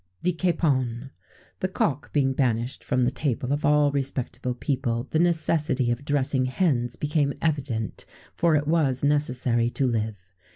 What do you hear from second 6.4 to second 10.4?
hens became evident, for it was necessary to live.